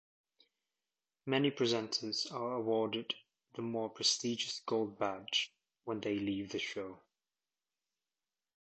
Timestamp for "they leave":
6.01-6.51